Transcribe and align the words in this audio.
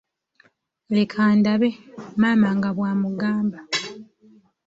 Leka 0.95 1.21
ndabe, 1.39 1.69
maama 2.19 2.49
nga 2.57 2.69
bw'amugamba. 2.77 3.59